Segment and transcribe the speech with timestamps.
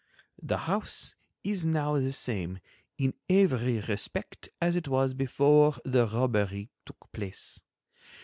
[0.41, 1.13] The house
[1.43, 2.57] is now the same
[2.97, 7.61] in every respect as it was before the robbery took place.